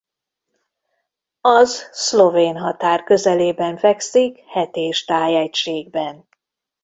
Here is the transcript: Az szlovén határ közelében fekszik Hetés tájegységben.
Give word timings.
Az 1.45 1.89
szlovén 1.91 2.57
határ 2.57 3.03
közelében 3.03 3.77
fekszik 3.77 4.39
Hetés 4.47 5.05
tájegységben. 5.05 6.27